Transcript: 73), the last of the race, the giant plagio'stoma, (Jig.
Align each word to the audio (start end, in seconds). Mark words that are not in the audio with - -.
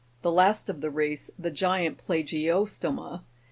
73), 0.21 0.21
the 0.23 0.31
last 0.31 0.67
of 0.67 0.81
the 0.81 0.89
race, 0.89 1.29
the 1.37 1.51
giant 1.51 1.99
plagio'stoma, 1.99 3.19
(Jig. 3.19 3.25